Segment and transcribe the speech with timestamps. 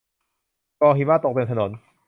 [0.81, 1.71] กองหิมะ ตกเต็มถนน